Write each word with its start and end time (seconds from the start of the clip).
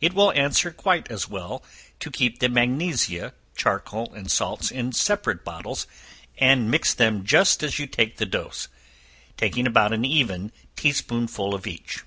It 0.00 0.14
will 0.14 0.32
answer 0.32 0.70
quite 0.70 1.10
as 1.10 1.28
well 1.28 1.62
to 2.00 2.10
keep 2.10 2.38
the 2.38 2.48
magnesia, 2.48 3.34
charcoal 3.54 4.14
and 4.14 4.30
salts 4.30 4.70
in 4.70 4.92
separate 4.92 5.44
bottles, 5.44 5.86
and 6.38 6.70
mix 6.70 6.94
them 6.94 7.22
just 7.22 7.62
as 7.62 7.78
you 7.78 7.86
take 7.86 8.16
the 8.16 8.24
dose, 8.24 8.68
taking 9.36 9.66
about 9.66 9.92
an 9.92 10.06
even 10.06 10.52
tea 10.74 10.92
spoonful 10.92 11.52
of 11.54 11.66
each. 11.66 12.02